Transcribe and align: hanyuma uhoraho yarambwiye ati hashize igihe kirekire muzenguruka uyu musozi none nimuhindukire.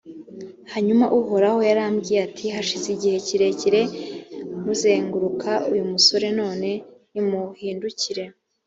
hanyuma 0.73 1.05
uhoraho 1.19 1.59
yarambwiye 1.69 2.19
ati 2.27 2.45
hashize 2.55 2.87
igihe 2.95 3.17
kirekire 3.27 3.81
muzenguruka 4.63 5.51
uyu 5.71 5.83
musozi 5.91 6.27
none 6.39 6.69
nimuhindukire. 7.11 8.23